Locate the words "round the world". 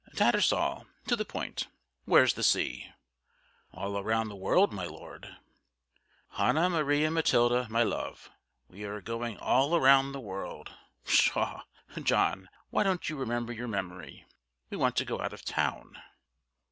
4.03-4.73, 9.79-10.71